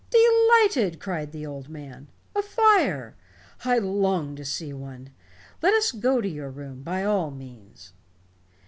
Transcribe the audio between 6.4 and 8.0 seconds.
room, by all means."